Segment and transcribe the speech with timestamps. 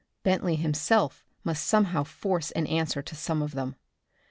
[0.23, 3.75] Bentley himself must somehow force an answer to some of them.